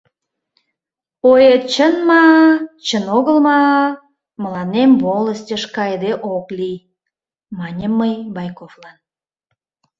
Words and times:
—...Оет 1.29 1.61
чын 1.73 1.93
ма, 2.07 2.23
чын 2.85 3.05
огыл 3.17 3.37
ма— 3.47 3.59
мыланем 4.41 4.91
волостьыш 5.03 5.63
кайыде 5.75 6.11
ок 6.35 6.47
лий,— 6.57 6.77
маньым 7.57 7.93
мый 7.99 8.13
Байковлан. 8.35 8.97